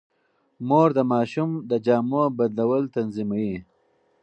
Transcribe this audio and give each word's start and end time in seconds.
مور 0.67 0.89
د 0.97 0.99
ماشوم 1.11 1.49
د 1.69 1.71
جامو 1.85 2.23
بدلول 2.37 2.83
تنظيموي. 2.95 3.55